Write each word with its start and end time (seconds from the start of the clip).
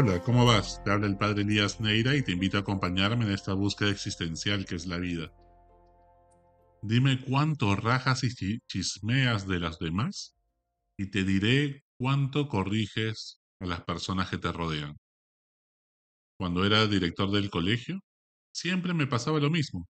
Hola, 0.00 0.22
¿cómo 0.22 0.46
vas? 0.46 0.80
Te 0.84 0.92
habla 0.92 1.08
el 1.08 1.18
padre 1.18 1.42
Elías 1.42 1.80
Neira 1.80 2.14
y 2.14 2.22
te 2.22 2.30
invito 2.30 2.56
a 2.56 2.60
acompañarme 2.60 3.24
en 3.24 3.32
esta 3.32 3.52
búsqueda 3.52 3.90
existencial 3.90 4.64
que 4.64 4.76
es 4.76 4.86
la 4.86 4.96
vida. 4.96 5.32
Dime 6.82 7.20
cuánto 7.20 7.74
rajas 7.74 8.22
y 8.22 8.60
chismeas 8.68 9.48
de 9.48 9.58
las 9.58 9.80
demás 9.80 10.36
y 10.96 11.10
te 11.10 11.24
diré 11.24 11.82
cuánto 11.96 12.46
corriges 12.46 13.40
a 13.58 13.66
las 13.66 13.80
personas 13.82 14.30
que 14.30 14.38
te 14.38 14.52
rodean. 14.52 14.96
Cuando 16.38 16.64
era 16.64 16.86
director 16.86 17.32
del 17.32 17.50
colegio, 17.50 17.98
siempre 18.52 18.94
me 18.94 19.08
pasaba 19.08 19.40
lo 19.40 19.50
mismo. 19.50 19.88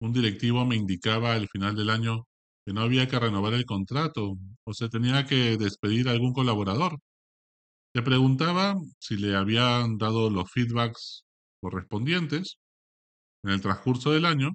Un 0.00 0.12
directivo 0.12 0.64
me 0.64 0.76
indicaba 0.76 1.34
al 1.34 1.48
final 1.48 1.74
del 1.74 1.90
año 1.90 2.28
que 2.64 2.72
no 2.72 2.82
había 2.82 3.08
que 3.08 3.18
renovar 3.18 3.54
el 3.54 3.64
contrato 3.64 4.38
o 4.62 4.74
se 4.74 4.88
tenía 4.88 5.26
que 5.26 5.56
despedir 5.56 6.08
a 6.08 6.12
algún 6.12 6.34
colaborador. 6.34 7.00
Le 7.94 8.02
preguntaba 8.02 8.76
si 8.98 9.16
le 9.16 9.34
habían 9.36 9.98
dado 9.98 10.30
los 10.30 10.50
feedbacks 10.50 11.24
correspondientes 11.60 12.58
en 13.44 13.50
el 13.52 13.60
transcurso 13.60 14.12
del 14.12 14.26
año 14.26 14.50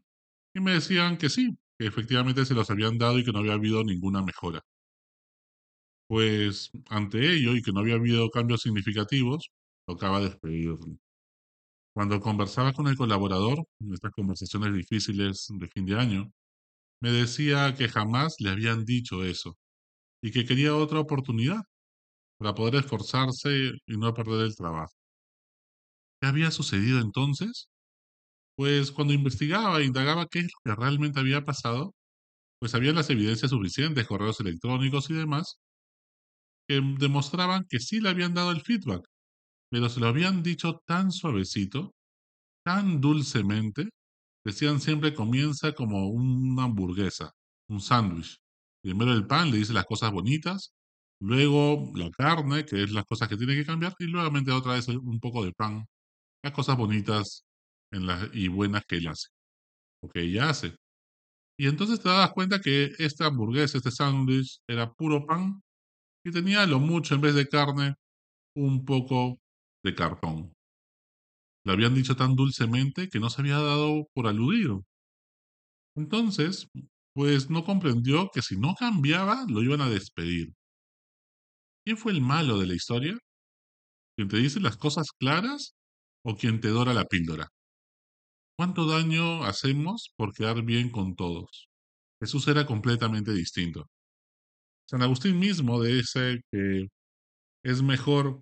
y 0.56 0.62
me 0.62 0.74
decían 0.74 1.18
que 1.18 1.30
sí, 1.30 1.58
que 1.80 1.88
efectivamente 1.88 2.46
se 2.46 2.54
los 2.56 2.70
habían 2.72 2.98
dado 2.98 3.20
y 3.20 3.26
que 3.26 3.32
no 3.34 3.40
había 3.40 3.54
habido 3.54 3.84
ninguna 3.84 4.24
mejora. 4.24 4.62
Pues 6.08 6.72
ante 6.90 7.34
ello 7.34 7.56
y 7.56 7.62
que 7.62 7.72
no 7.72 7.80
había 7.82 7.96
habido 7.96 8.30
cambios 8.30 8.62
significativos, 8.62 9.50
tocaba 9.88 10.20
despedirle. 10.22 10.98
Cuando 11.94 12.20
conversaba 12.20 12.74
con 12.74 12.88
el 12.88 12.98
colaborador, 12.98 13.66
en 13.80 13.94
estas 13.94 14.12
conversaciones 14.12 14.74
difíciles 14.74 15.48
de 15.50 15.68
fin 15.68 15.86
de 15.86 15.96
año, 15.98 16.32
me 17.02 17.12
decía 17.12 17.76
que 17.76 17.90
jamás 17.90 18.36
le 18.40 18.50
habían 18.52 18.86
dicho 18.86 19.24
eso 19.24 19.58
y 20.24 20.32
que 20.32 20.46
quería 20.46 20.76
otra 20.76 21.00
oportunidad 21.00 21.62
para 22.38 22.54
poder 22.56 22.76
esforzarse 22.76 23.72
y 23.88 23.98
no 23.98 24.14
perder 24.14 24.42
el 24.46 24.56
trabajo. 24.56 24.94
¿Qué 26.22 26.28
había 26.28 26.52
sucedido 26.52 27.00
entonces? 27.00 27.68
Pues 28.58 28.92
cuando 28.92 29.14
investigaba 29.14 29.80
e 29.82 29.86
indagaba 29.86 30.28
qué 30.32 30.40
es 30.40 30.46
lo 30.66 30.76
que 30.76 30.82
realmente 30.82 31.20
había 31.20 31.46
pasado, 31.46 31.94
pues 32.60 32.76
había 32.76 32.94
las 32.94 33.10
evidencias 33.12 33.52
suficientes, 33.52 34.08
correos 34.08 34.40
electrónicos 34.42 35.10
y 35.12 35.16
demás, 35.16 35.58
que 36.68 36.82
demostraban 37.00 37.66
que 37.70 37.80
sí 37.80 38.00
le 38.00 38.10
habían 38.10 38.34
dado 38.34 38.52
el 38.52 38.62
feedback, 38.62 39.02
pero 39.72 39.90
se 39.90 40.02
lo 40.02 40.08
habían 40.08 40.44
dicho 40.44 40.82
tan 40.88 41.12
suavecito, 41.12 41.94
tan 42.66 43.02
dulcemente, 43.02 43.90
decían 44.46 44.82
siempre 44.82 45.14
comienza 45.16 45.74
como 45.74 46.10
una 46.10 46.66
hamburguesa, 46.66 47.32
un 47.70 47.82
sándwich. 47.82 48.38
Primero 48.84 49.14
el 49.14 49.28
pan 49.28 49.52
le 49.52 49.58
dice 49.60 49.74
las 49.74 49.86
cosas 49.86 50.12
bonitas, 50.12 50.74
luego 51.26 51.92
la 51.96 52.10
carne, 52.12 52.66
que 52.66 52.84
es 52.84 52.92
las 52.92 53.06
cosas 53.06 53.28
que 53.28 53.38
tiene 53.38 53.56
que 53.56 53.66
cambiar, 53.66 53.94
y 54.00 54.06
luego 54.06 54.30
otra 54.56 54.74
vez 54.74 54.88
un 54.88 55.20
poco 55.20 55.44
de 55.44 55.54
pan, 55.54 55.86
las 56.44 56.54
cosas 56.54 56.78
bonitas 56.78 57.46
en 57.92 58.08
y 58.34 58.48
buenas 58.48 58.86
que 58.86 58.98
él 58.98 59.08
hace, 59.08 59.30
o 60.04 60.10
que 60.10 60.22
ella 60.22 60.50
hace. 60.50 60.76
Y 61.58 61.68
entonces 61.68 62.02
te 62.02 62.10
das 62.10 62.32
cuenta 62.34 62.60
que 62.60 62.92
esta 63.00 63.28
hamburguesa, 63.28 63.78
este 63.78 63.92
sándwich, 63.92 64.60
era 64.68 64.92
puro 64.94 65.26
pan 65.26 65.62
y 66.26 66.32
tenía 66.32 66.66
lo 66.68 66.80
mucho, 66.80 67.16
en 67.16 67.22
vez 67.22 67.36
de 67.36 67.48
carne, 67.48 67.96
un 68.56 68.86
poco 68.86 69.40
de 69.84 69.96
cartón. 69.96 70.54
Le 71.66 71.74
habían 71.74 71.96
dicho 71.96 72.16
tan 72.16 72.36
dulcemente 72.36 73.10
que 73.10 73.20
no 73.20 73.30
se 73.30 73.42
había 73.42 73.58
dado 73.58 74.08
por 74.14 74.28
aludido. 74.28 74.84
Entonces, 75.96 76.68
pues 77.14 77.50
no 77.50 77.64
comprendió 77.64 78.30
que 78.34 78.42
si 78.42 78.58
no 78.58 78.76
cambiaba, 78.76 79.46
lo 79.48 79.64
iban 79.64 79.82
a 79.82 79.90
despedir. 79.90 80.54
¿Quién 81.86 81.98
fue 81.98 82.14
el 82.14 82.22
malo 82.22 82.58
de 82.58 82.66
la 82.66 82.74
historia? 82.74 83.16
¿Quien 84.18 84.28
te 84.28 84.38
dice 84.38 84.60
las 84.60 84.76
cosas 84.76 85.08
claras 85.20 85.76
o 86.26 86.36
quien 86.36 86.60
te 86.60 86.70
dora 86.70 86.94
la 86.96 87.06
píldora? 87.06 87.50
¿Cuánto 88.58 88.88
daño 88.88 89.44
hacemos 89.44 90.12
por 90.18 90.34
quedar 90.34 90.64
bien 90.64 90.90
con 90.90 91.16
todos? 91.16 91.68
Jesús 92.20 92.48
era 92.48 92.66
completamente 92.66 93.34
distinto. 93.34 93.86
San 94.90 95.02
Agustín 95.04 95.40
mismo 95.40 95.82
dice 95.84 96.42
que 96.52 96.88
es 97.64 97.84
mejor 97.84 98.42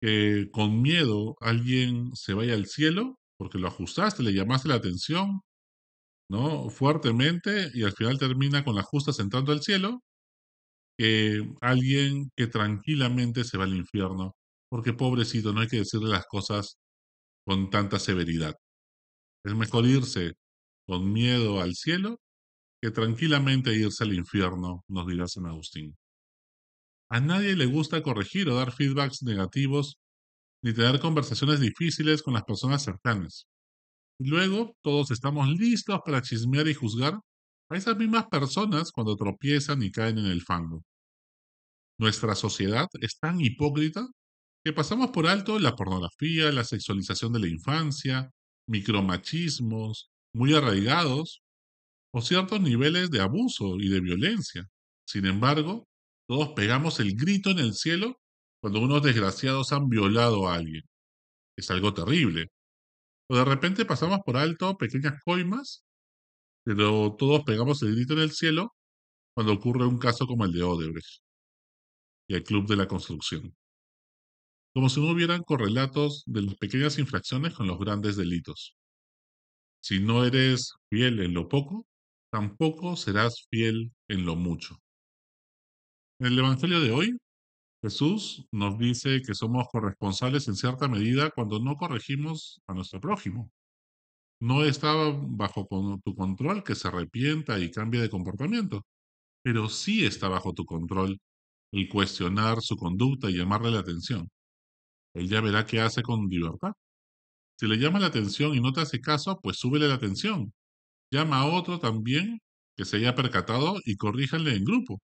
que 0.00 0.48
con 0.52 0.82
miedo 0.82 1.36
alguien 1.40 2.10
se 2.14 2.34
vaya 2.34 2.54
al 2.54 2.66
cielo 2.66 3.16
porque 3.38 3.58
lo 3.58 3.68
ajustaste, 3.68 4.22
le 4.22 4.34
llamaste 4.34 4.68
la 4.68 4.76
atención, 4.76 5.40
¿no? 6.30 6.70
Fuertemente 6.70 7.70
y 7.74 7.84
al 7.84 7.92
final 7.92 8.18
termina 8.18 8.64
con 8.64 8.74
la 8.76 8.82
justa 8.82 9.12
entrando 9.22 9.52
al 9.52 9.62
cielo, 9.62 10.00
que 10.98 11.48
alguien 11.62 12.30
que 12.36 12.48
tranquilamente 12.48 13.44
se 13.44 13.58
va 13.58 13.64
al 13.64 13.76
infierno, 13.76 14.34
porque 14.70 14.92
pobrecito, 14.94 15.52
no 15.54 15.60
hay 15.62 15.68
que 15.68 15.78
decirle 15.78 16.10
las 16.10 16.26
cosas 16.26 16.78
con 17.46 17.70
tanta 17.70 17.98
severidad. 18.00 18.54
Es 19.44 19.54
mejor 19.54 19.86
irse 19.86 20.34
con 20.86 21.12
miedo 21.12 21.60
al 21.60 21.74
cielo 21.74 22.18
que 22.82 22.90
tranquilamente 22.92 23.74
irse 23.74 24.04
al 24.04 24.14
infierno, 24.14 24.84
nos 24.88 25.06
dirá 25.06 25.28
San 25.28 25.46
Agustín. 25.46 25.96
A 27.10 27.20
nadie 27.20 27.56
le 27.56 27.66
gusta 27.66 28.02
corregir 28.02 28.48
o 28.48 28.54
dar 28.56 28.72
feedbacks 28.72 29.22
negativos 29.22 29.98
ni 30.62 30.72
tener 30.74 31.00
conversaciones 31.00 31.60
difíciles 31.60 32.22
con 32.22 32.34
las 32.34 32.44
personas 32.44 32.82
cercanas. 32.82 33.46
Luego 34.20 34.76
todos 34.82 35.10
estamos 35.12 35.48
listos 35.48 36.00
para 36.04 36.22
chismear 36.22 36.68
y 36.68 36.74
juzgar 36.74 37.20
a 37.70 37.76
esas 37.76 37.96
mismas 37.96 38.26
personas 38.28 38.92
cuando 38.92 39.16
tropiezan 39.16 39.82
y 39.82 39.90
caen 39.90 40.18
en 40.18 40.26
el 40.26 40.42
fango. 40.42 40.84
Nuestra 41.98 42.36
sociedad 42.36 42.86
es 43.00 43.18
tan 43.18 43.40
hipócrita 43.40 44.06
que 44.64 44.72
pasamos 44.72 45.10
por 45.10 45.26
alto 45.26 45.58
la 45.58 45.74
pornografía, 45.74 46.52
la 46.52 46.62
sexualización 46.62 47.32
de 47.32 47.40
la 47.40 47.48
infancia, 47.48 48.30
micromachismos 48.68 50.08
muy 50.32 50.54
arraigados 50.54 51.42
o 52.12 52.20
ciertos 52.22 52.60
niveles 52.60 53.10
de 53.10 53.20
abuso 53.20 53.76
y 53.80 53.88
de 53.88 54.00
violencia. 54.00 54.68
Sin 55.06 55.26
embargo, 55.26 55.88
todos 56.28 56.50
pegamos 56.50 57.00
el 57.00 57.16
grito 57.16 57.50
en 57.50 57.58
el 57.58 57.74
cielo 57.74 58.20
cuando 58.60 58.80
unos 58.80 59.02
desgraciados 59.02 59.72
han 59.72 59.88
violado 59.88 60.48
a 60.48 60.54
alguien. 60.54 60.82
Es 61.56 61.70
algo 61.72 61.94
terrible. 61.94 62.46
O 63.28 63.36
de 63.36 63.44
repente 63.44 63.84
pasamos 63.84 64.20
por 64.24 64.36
alto 64.36 64.76
pequeñas 64.76 65.14
coimas, 65.24 65.84
pero 66.64 67.16
todos 67.18 67.42
pegamos 67.44 67.82
el 67.82 67.96
grito 67.96 68.12
en 68.14 68.20
el 68.20 68.30
cielo 68.30 68.74
cuando 69.34 69.54
ocurre 69.54 69.86
un 69.86 69.98
caso 69.98 70.26
como 70.26 70.44
el 70.44 70.52
de 70.52 70.62
Odebrecht 70.62 71.27
y 72.28 72.34
el 72.34 72.44
Club 72.44 72.68
de 72.68 72.76
la 72.76 72.86
Construcción. 72.86 73.56
Como 74.74 74.88
si 74.88 75.00
no 75.00 75.10
hubieran 75.10 75.42
correlatos 75.42 76.22
de 76.26 76.42
las 76.42 76.54
pequeñas 76.56 76.98
infracciones 76.98 77.54
con 77.54 77.66
los 77.66 77.78
grandes 77.78 78.16
delitos. 78.16 78.76
Si 79.82 80.00
no 80.00 80.24
eres 80.24 80.74
fiel 80.90 81.20
en 81.20 81.34
lo 81.34 81.48
poco, 81.48 81.86
tampoco 82.30 82.96
serás 82.96 83.46
fiel 83.50 83.92
en 84.08 84.26
lo 84.26 84.36
mucho. 84.36 84.78
En 86.20 86.28
el 86.28 86.38
Evangelio 86.38 86.80
de 86.80 86.90
hoy, 86.90 87.16
Jesús 87.82 88.46
nos 88.52 88.78
dice 88.78 89.22
que 89.22 89.34
somos 89.34 89.68
corresponsables 89.68 90.48
en 90.48 90.56
cierta 90.56 90.88
medida 90.88 91.30
cuando 91.30 91.60
no 91.60 91.76
corregimos 91.76 92.60
a 92.66 92.74
nuestro 92.74 93.00
prójimo. 93.00 93.50
No 94.40 94.64
está 94.64 94.92
bajo 94.94 95.66
tu 96.04 96.14
control 96.14 96.62
que 96.62 96.74
se 96.74 96.88
arrepienta 96.88 97.58
y 97.58 97.70
cambie 97.70 98.00
de 98.00 98.10
comportamiento, 98.10 98.84
pero 99.42 99.68
sí 99.68 100.04
está 100.04 100.28
bajo 100.28 100.52
tu 100.52 100.64
control 100.64 101.18
el 101.72 101.88
cuestionar 101.88 102.60
su 102.62 102.76
conducta 102.76 103.30
y 103.30 103.36
llamarle 103.36 103.70
la 103.70 103.80
atención. 103.80 104.28
Él 105.14 105.28
ya 105.28 105.40
verá 105.40 105.66
qué 105.66 105.80
hace 105.80 106.02
con 106.02 106.28
libertad. 106.28 106.72
Si 107.58 107.66
le 107.66 107.76
llama 107.76 108.00
la 108.00 108.06
atención 108.06 108.54
y 108.54 108.60
no 108.60 108.72
te 108.72 108.80
hace 108.82 109.00
caso, 109.00 109.38
pues 109.42 109.58
súbele 109.58 109.88
la 109.88 109.94
atención. 109.94 110.52
Llama 111.12 111.40
a 111.40 111.46
otro 111.46 111.80
también 111.80 112.40
que 112.76 112.84
se 112.84 112.98
haya 112.98 113.14
percatado 113.14 113.78
y 113.84 113.96
corríjanle 113.96 114.54
en 114.56 114.64
grupo. 114.64 115.00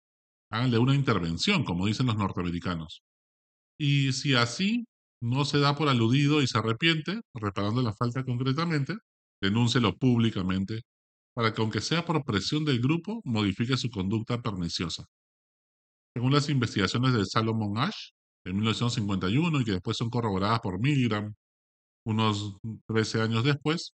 Háganle 0.51 0.79
una 0.79 0.95
intervención, 0.95 1.65
como 1.65 1.87
dicen 1.87 2.07
los 2.07 2.17
norteamericanos. 2.17 3.03
Y 3.79 4.13
si 4.13 4.35
así 4.35 4.87
no 5.21 5.45
se 5.45 5.59
da 5.59 5.77
por 5.77 5.89
aludido 5.89 6.43
y 6.43 6.47
se 6.47 6.59
arrepiente, 6.59 7.21
reparando 7.35 7.83
la 7.83 7.95
falta 7.95 8.25
concretamente, 8.25 8.97
denúncelo 9.41 9.97
públicamente 9.97 10.83
para 11.35 11.55
que, 11.55 11.63
aunque 11.63 11.81
sea 11.81 12.05
por 12.05 12.25
presión 12.25 12.65
del 12.65 12.81
grupo, 12.81 13.21
modifique 13.25 13.77
su 13.77 13.91
conducta 13.91 14.43
perniciosa. 14.43 15.05
Según 16.19 16.33
las 16.33 16.49
investigaciones 16.49 17.13
de 17.13 17.25
Salomon 17.25 17.79
Ash, 17.79 18.11
en 18.45 18.57
1951, 18.57 19.61
y 19.61 19.65
que 19.65 19.71
después 19.71 19.97
son 19.97 20.11
corroboradas 20.11 20.59
por 20.59 20.81
Milgram, 20.81 21.33
unos 22.05 22.57
13 22.89 23.23
años 23.23 23.45
después, 23.45 23.95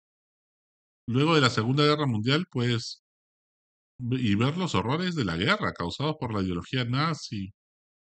luego 1.08 1.36
de 1.36 1.40
la 1.40 1.50
Segunda 1.50 1.86
Guerra 1.86 2.06
Mundial, 2.08 2.46
pues, 2.52 3.04
y 4.00 4.36
ver 4.36 4.58
los 4.58 4.76
horrores 4.76 5.16
de 5.16 5.24
la 5.24 5.38
guerra 5.38 5.72
causados 5.72 6.18
por 6.20 6.34
la 6.34 6.42
ideología 6.42 6.84
nazi 6.84 7.54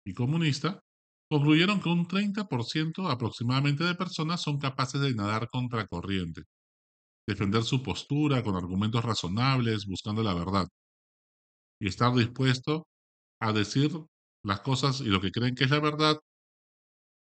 y 0.05 0.15
comunista, 0.15 0.81
concluyeron 1.31 1.81
que 1.81 1.89
un 1.89 2.09
30% 2.09 3.09
aproximadamente 3.09 3.85
de 3.85 3.95
personas 3.95 4.41
son 4.43 4.59
capaces 4.59 5.01
de 5.01 5.15
nadar 5.15 5.49
contra 5.49 5.87
corriente, 5.87 6.43
defender 7.25 7.63
su 7.63 7.85
postura 7.85 8.43
con 8.43 8.57
argumentos 8.57 9.05
razonables, 9.05 9.87
buscando 9.87 10.25
la 10.25 10.35
verdad, 10.35 10.67
y 11.81 11.87
estar 11.87 12.13
dispuesto 12.17 12.89
a 13.41 13.53
decir 13.53 13.91
las 14.45 14.61
cosas 14.61 15.01
y 15.01 15.07
lo 15.07 15.21
que 15.21 15.31
creen 15.33 15.55
que 15.55 15.65
es 15.65 15.71
la 15.71 15.81
verdad 15.81 16.19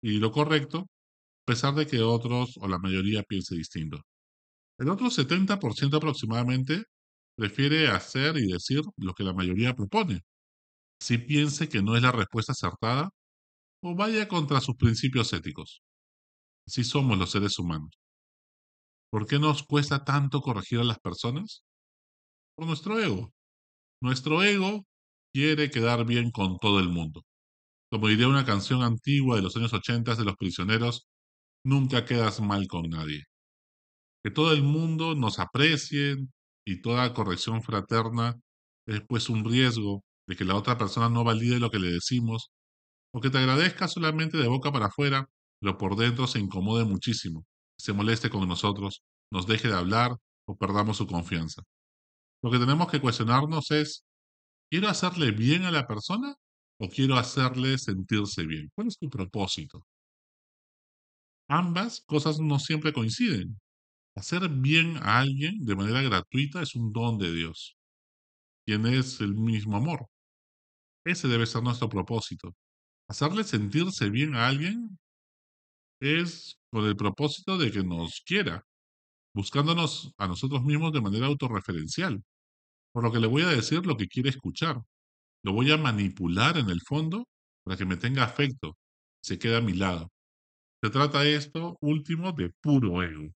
y 0.02 0.20
lo 0.20 0.32
correcto, 0.32 0.80
a 0.80 1.46
pesar 1.46 1.76
de 1.76 1.88
que 1.88 2.02
otros 2.02 2.58
o 2.60 2.68
la 2.68 2.80
mayoría 2.80 3.24
piense 3.24 3.56
distinto. 3.56 4.02
El 4.80 4.90
otro 4.90 5.10
70% 5.10 5.98
aproximadamente 5.98 6.84
prefiere 7.38 7.88
hacer 7.88 8.38
y 8.38 8.52
decir 8.52 8.82
lo 8.98 9.14
que 9.14 9.24
la 9.24 9.34
mayoría 9.34 9.76
propone, 9.76 10.22
si 11.02 11.18
piense 11.18 11.70
que 11.70 11.82
no 11.82 11.96
es 11.96 12.04
la 12.04 12.12
respuesta 12.12 12.54
acertada 12.54 13.10
o 13.84 13.96
vaya 13.96 14.28
contra 14.28 14.62
sus 14.62 14.76
principios 14.76 15.34
éticos. 15.34 15.82
Así 16.68 16.84
somos 16.84 17.18
los 17.18 17.32
seres 17.32 17.60
humanos. 17.60 17.92
¿Por 19.12 19.28
qué 19.28 19.40
nos 19.40 19.64
cuesta 19.64 20.04
tanto 20.06 20.42
corregir 20.42 20.80
a 20.80 20.84
las 20.84 21.00
personas? 21.00 21.64
Por 22.56 22.68
nuestro 22.68 23.00
ego. 23.00 23.34
Nuestro 24.02 24.44
ego 24.44 24.86
quiere 25.34 25.70
quedar 25.72 26.06
bien 26.06 26.32
con 26.32 26.58
todo 26.58 26.80
el 26.80 26.90
mundo. 26.90 27.24
Como 27.92 28.08
diría 28.08 28.28
una 28.28 28.46
canción 28.46 28.84
antigua 28.84 29.36
de 29.36 29.42
los 29.42 29.56
años 29.58 29.74
80 29.74 30.16
de 30.16 30.26
los 30.26 30.36
prisioneros, 30.38 31.08
nunca 31.66 32.06
quedas 32.06 32.42
mal 32.42 32.68
con 32.68 32.90
nadie. 32.90 33.24
Que 34.24 34.32
todo 34.32 34.54
el 34.54 34.64
mundo 34.64 35.16
nos 35.16 35.40
aprecie 35.40 36.18
y 36.66 36.82
toda 36.82 37.14
corrección 37.14 37.62
fraterna 37.64 38.40
es 38.88 39.02
pues 39.08 39.30
un 39.30 39.46
riesgo 39.46 40.04
de 40.28 40.36
que 40.36 40.46
la 40.46 40.56
otra 40.56 40.78
persona 40.78 41.10
no 41.10 41.24
valide 41.24 41.60
lo 41.60 41.72
que 41.72 41.80
le 41.80 41.92
decimos 41.92 42.52
o 43.14 43.20
que 43.22 43.30
te 43.30 43.40
agradezca 43.40 43.88
solamente 43.88 44.38
de 44.38 44.48
boca 44.48 44.72
para 44.72 44.88
afuera, 44.88 45.28
pero 45.60 45.78
por 45.78 45.96
dentro 45.96 46.28
se 46.28 46.40
incomode 46.40 46.86
muchísimo, 46.86 47.46
se 47.78 47.94
moleste 47.94 48.30
con 48.30 48.48
nosotros, 48.48 49.04
nos 49.32 49.48
deje 49.48 49.68
de 49.68 49.76
hablar 49.76 50.12
o 50.48 50.56
perdamos 50.56 50.98
su 50.98 51.08
confianza. 51.08 51.64
Lo 52.44 52.52
que 52.52 52.60
tenemos 52.60 52.90
que 52.90 53.02
cuestionarnos 53.02 53.72
es, 53.72 54.04
¿quiero 54.72 54.88
hacerle 54.88 55.32
bien 55.32 55.66
a 55.66 55.72
la 55.72 55.86
persona 55.86 56.34
o 56.80 56.88
quiero 56.90 57.18
hacerle 57.18 57.78
sentirse 57.78 58.46
bien? 58.46 58.72
¿Cuál 58.74 58.88
es 58.88 58.98
tu 58.98 59.10
propósito? 59.10 59.86
Ambas 61.50 62.02
cosas 62.06 62.40
no 62.40 62.58
siempre 62.58 62.94
coinciden. 62.94 63.60
Hacer 64.16 64.50
bien 64.50 64.98
a 64.98 65.20
alguien 65.20 65.66
de 65.66 65.76
manera 65.76 66.02
gratuita 66.02 66.62
es 66.62 66.76
un 66.76 66.94
don 66.94 67.18
de 67.18 67.34
Dios. 67.34 67.78
Tienes 68.66 69.22
el 69.22 69.36
mismo 69.36 69.78
amor. 69.78 70.08
Ese 71.06 71.28
debe 71.28 71.46
ser 71.46 71.64
nuestro 71.64 71.90
propósito. 71.90 72.56
Hacerle 73.10 73.44
sentirse 73.44 74.10
bien 74.10 74.36
a 74.36 74.48
alguien 74.48 75.00
es 76.02 76.58
con 76.72 76.86
el 76.86 76.96
propósito 76.96 77.58
de 77.58 77.72
que 77.72 77.84
nos 77.84 78.22
quiera, 78.26 78.66
buscándonos 79.34 80.14
a 80.18 80.28
nosotros 80.28 80.64
mismos 80.64 80.94
de 80.94 81.02
manera 81.02 81.28
autorreferencial. 81.28 82.24
Por 82.94 83.04
lo 83.04 83.12
que 83.12 83.20
le 83.20 83.28
voy 83.28 83.44
a 83.44 83.50
decir 83.50 83.86
lo 83.86 83.98
que 83.98 84.08
quiere 84.08 84.30
escuchar. 84.30 84.82
Lo 85.44 85.54
voy 85.54 85.72
a 85.72 85.78
manipular 85.78 86.58
en 86.58 86.70
el 86.70 86.82
fondo 86.82 87.28
para 87.64 87.78
que 87.78 87.86
me 87.86 87.98
tenga 87.98 88.24
afecto, 88.24 88.78
se 89.24 89.40
quede 89.40 89.58
a 89.58 89.62
mi 89.62 89.74
lado. 89.74 90.10
Se 90.84 90.90
trata 90.90 91.26
esto 91.26 91.78
último 91.82 92.32
de 92.34 92.52
puro 92.62 93.04
ego. 93.04 93.32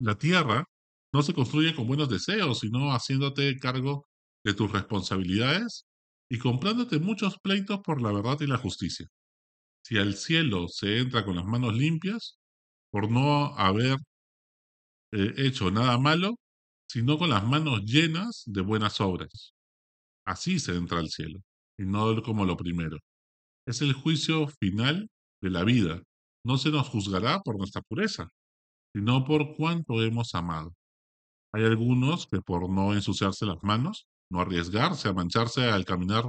La 0.00 0.16
tierra 0.16 0.64
no 1.12 1.22
se 1.22 1.34
construye 1.34 1.74
con 1.74 1.86
buenos 1.86 2.08
deseos, 2.08 2.60
sino 2.60 2.92
haciéndote 2.92 3.56
cargo 3.58 4.06
de 4.44 4.54
tus 4.54 4.70
responsabilidades 4.72 5.84
y 6.30 6.38
comprándote 6.38 6.98
muchos 6.98 7.38
pleitos 7.42 7.80
por 7.80 8.00
la 8.00 8.12
verdad 8.12 8.38
y 8.40 8.46
la 8.46 8.58
justicia. 8.58 9.06
Si 9.84 9.98
al 9.98 10.14
cielo 10.14 10.68
se 10.68 10.98
entra 10.98 11.24
con 11.24 11.36
las 11.36 11.44
manos 11.46 11.74
limpias, 11.74 12.38
por 12.90 13.10
no 13.10 13.54
haber 13.56 13.98
eh, 15.12 15.34
hecho 15.38 15.70
nada 15.70 15.98
malo, 15.98 16.36
sino 16.90 17.18
con 17.18 17.30
las 17.30 17.46
manos 17.46 17.84
llenas 17.84 18.42
de 18.46 18.62
buenas 18.62 19.00
obras. 19.00 19.54
Así 20.26 20.58
se 20.58 20.74
entra 20.74 20.98
al 20.98 21.08
cielo, 21.08 21.38
y 21.78 21.84
no 21.84 22.20
como 22.24 22.44
lo 22.44 22.56
primero. 22.56 22.98
Es 23.64 23.80
el 23.80 23.92
juicio 23.92 24.48
final 24.48 25.08
de 25.40 25.50
la 25.50 25.62
vida. 25.62 26.02
No 26.44 26.58
se 26.58 26.70
nos 26.70 26.88
juzgará 26.88 27.42
por 27.42 27.56
nuestra 27.56 27.80
pureza, 27.82 28.26
sino 28.92 29.24
por 29.24 29.54
cuánto 29.54 30.02
hemos 30.02 30.34
amado. 30.34 30.74
Hay 31.52 31.62
algunos 31.64 32.26
que 32.26 32.40
por 32.40 32.68
no 32.68 32.92
ensuciarse 32.92 33.46
las 33.46 33.62
manos, 33.62 34.08
no 34.28 34.40
arriesgarse 34.40 35.08
a 35.08 35.12
mancharse 35.12 35.70
al 35.70 35.84
caminar, 35.84 36.24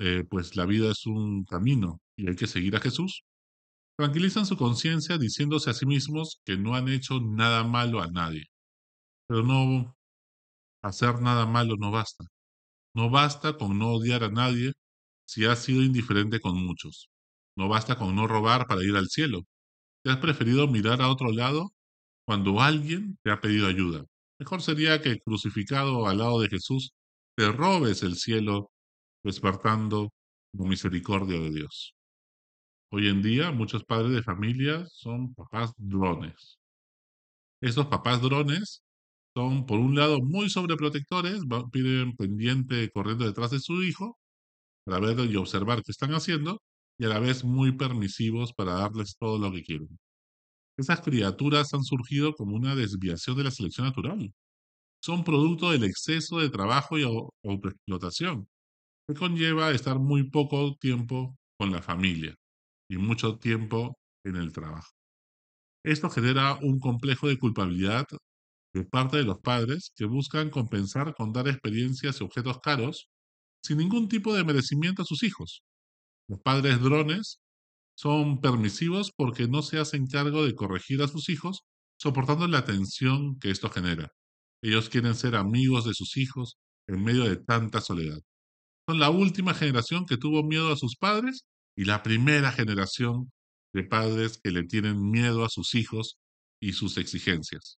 eh, 0.00 0.24
pues 0.28 0.56
la 0.56 0.66
vida 0.66 0.90
es 0.90 1.06
un 1.06 1.44
camino 1.44 2.00
y 2.16 2.28
hay 2.28 2.34
que 2.34 2.48
seguir 2.48 2.74
a 2.74 2.80
Jesús, 2.80 3.22
tranquilizan 3.96 4.44
su 4.44 4.56
conciencia 4.56 5.18
diciéndose 5.18 5.70
a 5.70 5.74
sí 5.74 5.86
mismos 5.86 6.40
que 6.44 6.56
no 6.56 6.74
han 6.74 6.88
hecho 6.88 7.20
nada 7.20 7.62
malo 7.62 8.02
a 8.02 8.08
nadie. 8.08 8.46
Pero 9.26 9.42
no 9.42 9.96
hacer 10.82 11.20
nada 11.20 11.46
malo 11.46 11.76
no 11.76 11.90
basta. 11.90 12.24
No 12.94 13.10
basta 13.10 13.56
con 13.56 13.78
no 13.78 13.92
odiar 13.92 14.24
a 14.24 14.30
nadie 14.30 14.72
si 15.26 15.44
has 15.44 15.62
sido 15.64 15.82
indiferente 15.82 16.40
con 16.40 16.56
muchos. 16.64 17.10
No 17.56 17.68
basta 17.68 17.96
con 17.96 18.14
no 18.16 18.26
robar 18.26 18.66
para 18.66 18.84
ir 18.84 18.96
al 18.96 19.08
cielo. 19.08 19.42
Te 20.04 20.10
has 20.10 20.18
preferido 20.18 20.68
mirar 20.68 21.02
a 21.02 21.10
otro 21.10 21.32
lado 21.32 21.72
cuando 22.26 22.60
alguien 22.60 23.18
te 23.22 23.30
ha 23.30 23.40
pedido 23.40 23.68
ayuda. 23.68 24.04
Mejor 24.38 24.62
sería 24.62 25.00
que 25.02 25.18
crucificado 25.20 26.06
al 26.06 26.18
lado 26.18 26.40
de 26.40 26.48
Jesús 26.48 26.92
te 27.36 27.50
robes 27.52 28.02
el 28.02 28.16
cielo 28.16 28.70
despertando 29.24 30.12
con 30.56 30.68
misericordia 30.68 31.38
de 31.38 31.50
Dios. 31.50 31.94
Hoy 32.92 33.08
en 33.08 33.22
día 33.22 33.50
muchos 33.50 33.84
padres 33.84 34.12
de 34.12 34.22
familia 34.22 34.86
son 34.88 35.34
papás 35.34 35.72
drones. 35.76 36.58
Estos 37.60 37.86
papás 37.86 38.22
drones 38.22 38.82
son, 39.36 39.66
por 39.66 39.78
un 39.78 39.94
lado, 39.94 40.20
muy 40.22 40.48
sobreprotectores, 40.48 41.42
piden 41.70 42.16
pendiente 42.16 42.90
corriendo 42.90 43.26
detrás 43.26 43.50
de 43.50 43.60
su 43.60 43.82
hijo 43.82 44.18
para 44.86 44.98
ver 44.98 45.30
y 45.30 45.36
observar 45.36 45.82
qué 45.82 45.92
están 45.92 46.12
haciendo, 46.12 46.62
y 46.98 47.04
a 47.04 47.08
la 47.08 47.18
vez 47.18 47.44
muy 47.44 47.72
permisivos 47.76 48.54
para 48.54 48.72
darles 48.74 49.16
todo 49.18 49.38
lo 49.38 49.52
que 49.52 49.62
quieren. 49.62 49.98
Esas 50.78 51.02
criaturas 51.02 51.74
han 51.74 51.84
surgido 51.84 52.34
como 52.34 52.56
una 52.56 52.74
desviación 52.74 53.36
de 53.36 53.44
la 53.44 53.50
selección 53.50 53.86
natural. 53.86 54.32
Son 55.02 55.22
producto 55.22 55.70
del 55.70 55.84
exceso 55.84 56.38
de 56.38 56.50
trabajo 56.50 56.98
y 56.98 57.02
autoexplotación, 57.02 58.48
que 59.06 59.14
conlleva 59.14 59.70
estar 59.72 59.98
muy 59.98 60.30
poco 60.30 60.76
tiempo 60.80 61.36
con 61.58 61.72
la 61.72 61.82
familia 61.82 62.34
y 62.88 62.96
mucho 62.96 63.38
tiempo 63.38 63.98
en 64.24 64.36
el 64.36 64.52
trabajo. 64.52 64.88
Esto 65.84 66.08
genera 66.10 66.58
un 66.62 66.80
complejo 66.80 67.28
de 67.28 67.38
culpabilidad 67.38 68.06
de 68.76 68.84
parte 68.84 69.16
de 69.16 69.24
los 69.24 69.40
padres 69.40 69.92
que 69.96 70.04
buscan 70.04 70.50
compensar 70.50 71.14
con 71.14 71.32
dar 71.32 71.48
experiencias 71.48 72.20
y 72.20 72.24
objetos 72.24 72.58
caros 72.62 73.08
sin 73.62 73.78
ningún 73.78 74.08
tipo 74.08 74.34
de 74.34 74.44
merecimiento 74.44 75.02
a 75.02 75.06
sus 75.06 75.22
hijos. 75.22 75.62
Los 76.28 76.40
padres 76.40 76.80
drones 76.82 77.40
son 77.96 78.40
permisivos 78.42 79.12
porque 79.16 79.48
no 79.48 79.62
se 79.62 79.78
hacen 79.78 80.06
cargo 80.06 80.44
de 80.44 80.54
corregir 80.54 81.00
a 81.02 81.08
sus 81.08 81.30
hijos, 81.30 81.62
soportando 81.98 82.46
la 82.48 82.66
tensión 82.66 83.38
que 83.38 83.50
esto 83.50 83.70
genera. 83.70 84.12
Ellos 84.62 84.90
quieren 84.90 85.14
ser 85.14 85.36
amigos 85.36 85.86
de 85.86 85.94
sus 85.94 86.16
hijos 86.18 86.58
en 86.86 87.02
medio 87.02 87.24
de 87.24 87.36
tanta 87.36 87.80
soledad. 87.80 88.18
Son 88.86 88.98
la 89.00 89.08
última 89.08 89.54
generación 89.54 90.04
que 90.04 90.18
tuvo 90.18 90.42
miedo 90.42 90.70
a 90.70 90.76
sus 90.76 90.96
padres 90.96 91.46
y 91.76 91.86
la 91.86 92.02
primera 92.02 92.52
generación 92.52 93.32
de 93.72 93.84
padres 93.84 94.38
que 94.42 94.50
le 94.50 94.64
tienen 94.64 95.10
miedo 95.10 95.44
a 95.44 95.48
sus 95.48 95.74
hijos 95.74 96.18
y 96.60 96.74
sus 96.74 96.98
exigencias. 96.98 97.78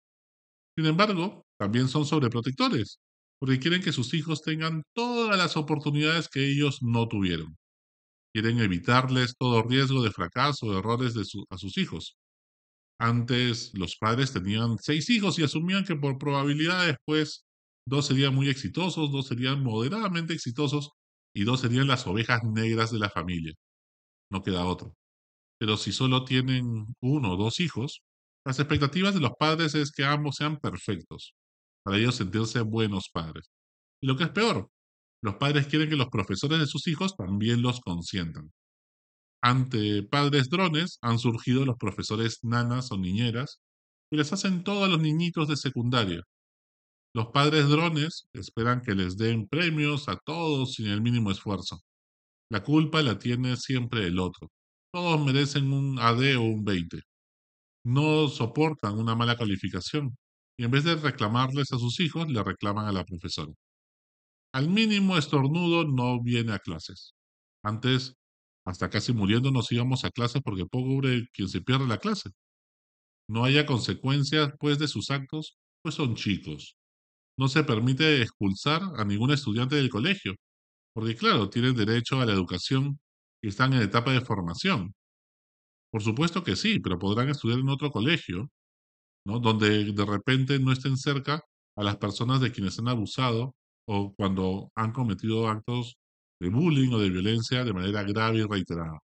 Sin 0.77 0.87
embargo, 0.87 1.45
también 1.59 1.89
son 1.89 2.07
sobreprotectores, 2.07 2.99
porque 3.41 3.59
quieren 3.59 3.83
que 3.83 3.93
sus 3.93 4.15
hijos 4.15 4.43
tengan 4.43 4.83
todas 4.95 5.39
las 5.39 5.57
oportunidades 5.57 6.29
que 6.29 6.47
ellos 6.47 6.79
no 6.83 7.09
tuvieron 7.09 7.57
quieren 8.37 8.59
evitarles 8.61 9.35
todo 9.39 9.63
riesgo 9.63 10.03
de 10.03 10.11
fracaso 10.11 10.67
o 10.67 10.79
errores 10.79 11.15
a 11.49 11.57
sus 11.57 11.79
hijos. 11.79 12.19
Antes 13.01 13.73
los 13.75 13.97
padres 13.97 14.33
tenían 14.33 14.79
seis 14.79 15.11
hijos 15.11 15.39
y 15.39 15.45
asumían 15.45 15.85
que 15.85 15.97
por 15.97 16.19
probabilidad 16.19 16.87
después 16.87 17.47
dos 17.87 18.07
serían 18.07 18.35
muy 18.35 18.49
exitosos, 18.51 19.11
dos 19.13 19.29
serían 19.29 19.63
moderadamente 19.63 20.35
exitosos 20.35 20.91
y 21.35 21.45
dos 21.45 21.61
serían 21.61 21.87
las 21.89 22.07
ovejas 22.07 22.43
negras 22.45 22.93
de 22.93 22.99
la 22.99 23.11
familia. 23.11 23.55
No 24.31 24.43
queda 24.43 24.67
otro. 24.67 24.95
Pero 25.59 25.77
si 25.77 25.93
solo 25.93 26.25
tienen 26.25 26.87
uno 27.01 27.33
o 27.35 27.37
dos 27.37 27.61
hijos, 27.61 28.03
las 28.47 28.61
expectativas 28.61 29.13
de 29.13 29.19
los 29.19 29.33
padres 29.37 29.75
es 29.75 29.91
que 29.91 30.05
ambos 30.05 30.37
sean 30.37 30.59
perfectos, 30.59 31.35
para 31.83 31.99
ellos 31.99 32.15
sentirse 32.15 32.61
buenos 32.61 33.11
padres. 33.13 33.51
Y 34.01 34.07
lo 34.07 34.17
que 34.17 34.23
es 34.23 34.31
peor, 34.31 34.71
los 35.21 35.35
padres 35.35 35.67
quieren 35.67 35.91
que 35.91 35.97
los 35.97 36.11
profesores 36.11 36.61
de 36.61 36.69
sus 36.69 36.87
hijos 36.87 37.17
también 37.17 37.61
los 37.61 37.81
consientan. 37.81 38.53
Ante 39.43 40.05
padres 40.05 40.49
drones 40.49 40.99
han 41.03 41.19
surgido 41.19 41.65
los 41.65 41.77
profesores 41.77 42.39
nanas 42.43 42.93
o 42.93 42.97
niñeras 42.97 43.59
y 44.13 44.17
les 44.17 44.33
hacen 44.33 44.63
todo 44.63 44.85
a 44.85 44.89
los 44.89 45.01
niñitos 45.01 45.49
de 45.49 45.57
secundaria. 45.57 46.23
Los 47.17 47.29
padres 47.33 47.69
drones 47.69 48.29
esperan 48.33 48.81
que 48.81 48.95
les 48.95 49.17
den 49.17 49.49
premios 49.49 50.09
a 50.09 50.19
todos 50.25 50.75
sin 50.75 50.87
el 50.87 51.03
mínimo 51.03 51.33
esfuerzo. 51.33 51.81
La 52.49 52.63
culpa 52.63 53.03
la 53.03 53.19
tiene 53.19 53.57
siempre 53.57 54.07
el 54.07 54.21
otro. 54.21 54.53
Todos 54.93 55.21
merecen 55.25 55.73
un 55.73 55.99
AD 55.99 56.37
o 56.37 56.43
un 56.43 56.65
20. 56.65 57.01
No 57.87 58.29
soportan 58.29 58.99
una 58.99 59.15
mala 59.15 59.37
calificación 59.37 60.17
y 60.59 60.65
en 60.65 60.71
vez 60.71 60.85
de 60.85 60.97
reclamarles 60.97 61.73
a 61.73 61.79
sus 61.79 62.01
hijos, 62.01 62.29
le 62.29 62.43
reclaman 62.43 62.87
a 62.87 62.93
la 62.93 63.05
profesora. 63.05 63.53
Al 64.53 64.69
mínimo 64.71 65.17
estornudo 65.17 65.85
no 65.85 66.21
viene 66.23 66.53
a 66.53 66.59
clases. 66.59 67.15
Antes 67.63 68.15
hasta 68.67 68.91
casi 68.91 69.13
muriendo 69.13 69.53
nos 69.53 69.71
íbamos 69.71 70.05
a 70.05 70.11
clase 70.11 70.41
porque 70.41 70.67
pobre 70.67 71.29
quien 71.33 71.49
se 71.49 71.61
pierde 71.63 71.87
la 71.87 71.99
clase. 71.99 72.31
No 73.29 73.45
haya 73.45 73.67
consecuencias, 73.67 74.53
pues, 74.61 74.79
de 74.79 74.89
sus 74.89 75.11
actos, 75.11 75.57
pues 75.83 75.95
son 75.97 76.15
chicos. 76.17 76.77
No 77.39 77.49
se 77.49 77.65
permite 77.65 78.23
expulsar 78.23 78.83
a 78.97 79.05
ningún 79.05 79.33
estudiante 79.33 79.77
del 79.77 79.91
colegio, 79.91 80.35
porque 80.95 81.17
claro, 81.17 81.51
tienen 81.51 81.77
derecho 81.77 82.21
a 82.21 82.27
la 82.27 82.33
educación 82.35 83.01
y 83.43 83.49
están 83.49 83.75
en 83.75 83.83
etapa 83.83 84.13
de 84.13 84.23
formación. 84.23 84.95
Por 85.97 86.03
supuesto 86.03 86.45
que 86.45 86.57
sí, 86.57 86.79
pero 86.81 86.99
podrán 86.99 87.31
estudiar 87.31 87.59
en 87.61 87.71
otro 87.71 87.91
colegio, 87.91 88.51
¿no? 89.27 89.41
Donde 89.41 89.93
de 89.93 90.07
repente 90.07 90.59
no 90.61 90.73
estén 90.73 90.97
cerca 90.99 91.43
a 91.77 91.85
las 91.85 91.97
personas 91.99 92.41
de 92.43 92.53
quienes 92.53 92.79
han 92.79 92.89
abusado 92.89 93.55
o 93.89 94.15
cuando 94.17 94.71
han 94.77 94.93
cometido 94.93 95.49
actos 95.49 95.97
de 96.41 96.51
bullying 96.51 96.93
o 96.95 96.99
de 97.01 97.11
violencia 97.11 97.65
de 97.65 97.75
manera 97.75 98.03
grave 98.05 98.39
y 98.39 98.45
reiterada. 98.45 98.99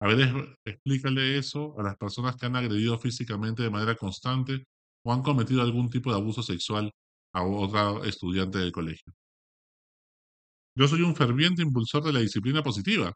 A 0.00 0.08
ver, 0.08 0.58
explícale 0.64 1.38
eso 1.38 1.78
a 1.78 1.82
las 1.84 1.96
personas 1.96 2.36
que 2.36 2.46
han 2.46 2.56
agredido 2.56 2.98
físicamente 2.98 3.62
de 3.62 3.70
manera 3.70 3.94
constante 3.96 4.64
o 5.04 5.12
han 5.12 5.22
cometido 5.22 5.62
algún 5.62 5.88
tipo 5.90 6.10
de 6.10 6.16
abuso 6.18 6.42
sexual 6.42 6.90
a 7.34 7.44
otra 7.44 8.06
estudiante 8.08 8.58
del 8.58 8.72
colegio. 8.72 9.12
Yo 10.76 10.88
soy 10.88 11.02
un 11.02 11.14
ferviente 11.16 11.62
impulsor 11.62 12.02
de 12.04 12.12
la 12.12 12.20
disciplina 12.20 12.62
positiva, 12.62 13.12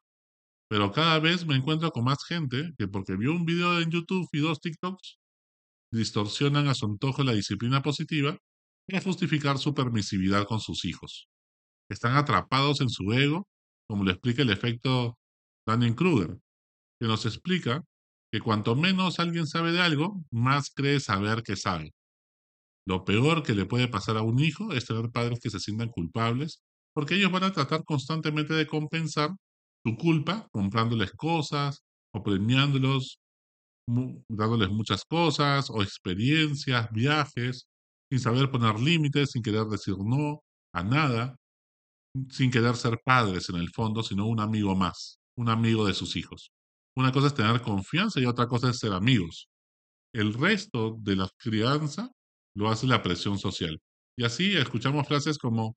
pero 0.72 0.90
cada 0.90 1.18
vez 1.18 1.44
me 1.44 1.54
encuentro 1.54 1.90
con 1.90 2.04
más 2.04 2.24
gente 2.24 2.72
que 2.78 2.88
porque 2.88 3.14
vio 3.14 3.32
un 3.32 3.44
video 3.44 3.78
en 3.78 3.90
YouTube 3.90 4.26
y 4.32 4.38
dos 4.38 4.58
TikToks, 4.58 5.18
distorsionan 5.92 6.66
a 6.66 6.74
su 6.74 6.86
antojo 6.86 7.22
la 7.22 7.34
disciplina 7.34 7.82
positiva 7.82 8.38
para 8.88 9.02
justificar 9.02 9.58
su 9.58 9.74
permisividad 9.74 10.46
con 10.46 10.60
sus 10.60 10.86
hijos. 10.86 11.28
Están 11.90 12.16
atrapados 12.16 12.80
en 12.80 12.88
su 12.88 13.12
ego, 13.12 13.46
como 13.86 14.02
lo 14.02 14.12
explica 14.12 14.40
el 14.40 14.48
efecto 14.48 15.18
Dunning-Kruger, 15.66 16.38
que 16.98 17.06
nos 17.06 17.26
explica 17.26 17.84
que 18.32 18.40
cuanto 18.40 18.74
menos 18.74 19.18
alguien 19.20 19.46
sabe 19.46 19.72
de 19.72 19.82
algo, 19.82 20.24
más 20.30 20.70
cree 20.70 21.00
saber 21.00 21.42
que 21.42 21.56
sabe. 21.56 21.92
Lo 22.86 23.04
peor 23.04 23.42
que 23.42 23.54
le 23.54 23.66
puede 23.66 23.88
pasar 23.88 24.16
a 24.16 24.22
un 24.22 24.38
hijo 24.38 24.72
es 24.72 24.86
tener 24.86 25.10
padres 25.10 25.38
que 25.38 25.50
se 25.50 25.60
sientan 25.60 25.90
culpables, 25.90 26.62
porque 26.94 27.16
ellos 27.16 27.30
van 27.30 27.44
a 27.44 27.52
tratar 27.52 27.84
constantemente 27.84 28.54
de 28.54 28.66
compensar 28.66 29.32
su 29.84 29.96
culpa 29.96 30.48
comprándoles 30.52 31.12
cosas 31.12 31.82
o 32.14 32.22
premiándolos, 32.22 33.18
dándoles 34.28 34.70
muchas 34.70 35.04
cosas 35.04 35.70
o 35.70 35.82
experiencias, 35.82 36.88
viajes, 36.92 37.66
sin 38.10 38.20
saber 38.20 38.50
poner 38.50 38.78
límites, 38.78 39.32
sin 39.32 39.42
querer 39.42 39.64
decir 39.64 39.96
no 39.98 40.40
a 40.74 40.82
nada, 40.82 41.36
sin 42.30 42.50
querer 42.50 42.76
ser 42.76 43.00
padres 43.04 43.48
en 43.48 43.56
el 43.56 43.70
fondo, 43.70 44.02
sino 44.02 44.26
un 44.26 44.40
amigo 44.40 44.76
más, 44.76 45.18
un 45.36 45.48
amigo 45.48 45.86
de 45.86 45.94
sus 45.94 46.16
hijos. 46.16 46.50
Una 46.96 47.10
cosa 47.10 47.28
es 47.28 47.34
tener 47.34 47.62
confianza 47.62 48.20
y 48.20 48.26
otra 48.26 48.46
cosa 48.46 48.70
es 48.70 48.78
ser 48.78 48.92
amigos. 48.92 49.48
El 50.14 50.34
resto 50.34 50.96
de 51.00 51.16
la 51.16 51.28
crianza 51.38 52.10
lo 52.54 52.68
hace 52.68 52.86
la 52.86 53.02
presión 53.02 53.38
social. 53.38 53.80
Y 54.18 54.24
así 54.24 54.54
escuchamos 54.56 55.08
frases 55.08 55.38
como, 55.38 55.74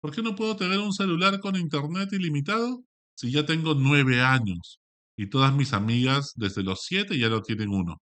¿por 0.00 0.14
qué 0.14 0.22
no 0.22 0.36
puedo 0.36 0.54
tener 0.54 0.78
un 0.78 0.92
celular 0.92 1.40
con 1.40 1.56
internet 1.56 2.12
ilimitado 2.12 2.84
si 3.22 3.30
ya 3.30 3.46
tengo 3.46 3.74
nueve 3.74 4.20
años? 4.20 4.80
Y 5.16 5.28
todas 5.28 5.54
mis 5.54 5.74
amigas 5.74 6.32
desde 6.34 6.64
los 6.64 6.82
siete 6.82 7.16
ya 7.16 7.28
lo 7.28 7.40
tienen 7.40 7.68
uno. 7.70 7.98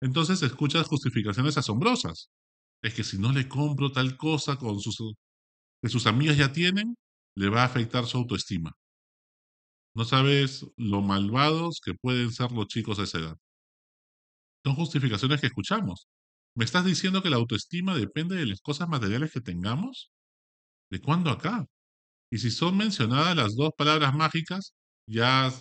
Entonces 0.00 0.42
escuchas 0.42 0.86
justificaciones 0.86 1.58
asombrosas. 1.58 2.30
Es 2.82 2.94
que 2.94 3.02
si 3.02 3.18
no 3.18 3.32
le 3.32 3.48
compro 3.48 3.90
tal 3.90 4.16
cosa 4.16 4.56
con 4.56 4.78
sus, 4.78 4.96
que 5.82 5.88
sus 5.88 6.06
amigas 6.06 6.36
ya 6.36 6.52
tienen, 6.52 6.94
le 7.36 7.48
va 7.48 7.62
a 7.62 7.66
afectar 7.66 8.06
su 8.06 8.18
autoestima. 8.18 8.72
No 9.94 10.04
sabes 10.04 10.64
lo 10.76 11.02
malvados 11.02 11.80
que 11.84 11.94
pueden 11.94 12.30
ser 12.30 12.52
los 12.52 12.68
chicos 12.68 13.00
a 13.00 13.04
esa 13.04 13.18
edad. 13.18 13.36
Son 14.64 14.76
justificaciones 14.76 15.40
que 15.40 15.48
escuchamos. 15.48 16.06
¿Me 16.54 16.64
estás 16.64 16.84
diciendo 16.84 17.22
que 17.22 17.30
la 17.30 17.36
autoestima 17.36 17.96
depende 17.96 18.36
de 18.36 18.46
las 18.46 18.60
cosas 18.60 18.88
materiales 18.88 19.32
que 19.32 19.40
tengamos? 19.40 20.12
¿De 20.90 21.00
cuándo 21.00 21.30
acá? 21.30 21.66
Y 22.32 22.38
si 22.38 22.50
son 22.50 22.78
mencionadas 22.78 23.36
las 23.36 23.56
dos 23.56 23.72
palabras 23.76 24.14
mágicas, 24.14 24.72
ya 25.06 25.52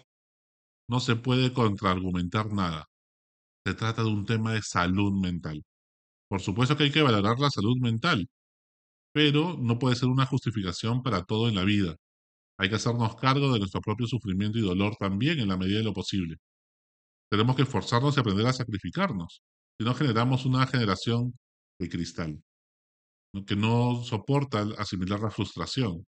no 0.87 1.01
se 1.01 1.17
puede 1.17 1.51
contraargumentar 1.51 2.53
nada. 2.53 2.87
Se 3.65 3.73
trata 3.73 4.03
de 4.03 4.09
un 4.09 4.25
tema 4.25 4.53
de 4.53 4.61
salud 4.61 5.11
mental. 5.21 5.63
Por 6.29 6.41
supuesto 6.41 6.77
que 6.77 6.85
hay 6.85 6.91
que 6.91 7.01
valorar 7.01 7.39
la 7.39 7.49
salud 7.49 7.77
mental, 7.81 8.29
pero 9.13 9.57
no 9.59 9.79
puede 9.79 9.97
ser 9.97 10.09
una 10.09 10.25
justificación 10.25 11.03
para 11.03 11.23
todo 11.25 11.49
en 11.49 11.55
la 11.55 11.65
vida. 11.65 11.97
Hay 12.57 12.69
que 12.69 12.75
hacernos 12.75 13.17
cargo 13.17 13.51
de 13.53 13.59
nuestro 13.59 13.81
propio 13.81 14.07
sufrimiento 14.07 14.57
y 14.57 14.61
dolor 14.61 14.95
también 14.97 15.39
en 15.39 15.49
la 15.49 15.57
medida 15.57 15.79
de 15.79 15.85
lo 15.85 15.93
posible. 15.93 16.37
Tenemos 17.29 17.57
que 17.57 17.63
esforzarnos 17.63 18.15
y 18.15 18.21
aprender 18.21 18.47
a 18.47 18.53
sacrificarnos, 18.53 19.43
si 19.77 19.85
no 19.85 19.93
generamos 19.93 20.45
una 20.45 20.65
generación 20.67 21.33
de 21.79 21.89
cristal, 21.89 22.41
que 23.45 23.55
no 23.57 24.03
soporta 24.03 24.65
asimilar 24.77 25.19
la 25.19 25.31
frustración 25.31 26.05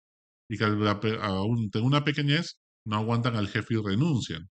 y 0.50 0.58
que 0.58 0.66
aún 0.66 1.70
tenga 1.70 1.86
una 1.86 2.04
pequeñez 2.04 2.60
no 2.86 2.98
aguantan 2.98 3.36
al 3.36 3.48
jefe 3.48 3.76
y 3.76 3.78
renuncian. 3.78 4.50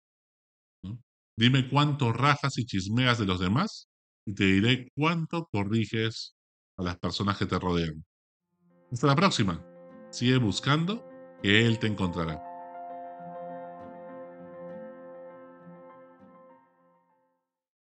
Dime 1.36 1.68
cuánto 1.68 2.12
rajas 2.12 2.58
y 2.58 2.64
chismeas 2.64 3.18
de 3.18 3.26
los 3.26 3.40
demás 3.40 3.88
y 4.26 4.34
te 4.34 4.44
diré 4.44 4.88
cuánto 4.94 5.48
corriges 5.50 6.34
a 6.76 6.82
las 6.82 6.98
personas 6.98 7.38
que 7.38 7.46
te 7.46 7.58
rodean. 7.58 8.04
Hasta 8.92 9.06
la 9.06 9.16
próxima. 9.16 9.64
Sigue 10.10 10.38
buscando 10.38 11.04
que 11.42 11.66
Él 11.66 11.78
te 11.78 11.86
encontrará. 11.86 12.45